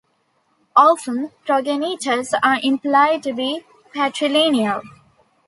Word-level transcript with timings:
Often, 0.75 1.29
progenitors 1.45 2.33
are 2.41 2.59
implied 2.63 3.21
to 3.21 3.33
be 3.33 3.61
patrilineal. 3.93 4.81